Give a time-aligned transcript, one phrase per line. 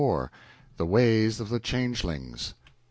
[0.77, 2.55] The Ways of the Changelings.